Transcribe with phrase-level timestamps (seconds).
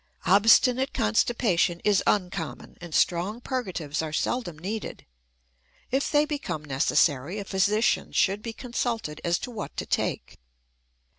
[0.25, 5.05] Obstinate constipation is uncommon, and strong purgatives are seldom needed.
[5.91, 10.39] If they become necessary, a physician should be consulted as to what to take.